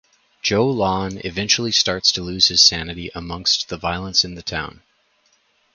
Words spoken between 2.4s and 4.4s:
his sanity amongst the violence in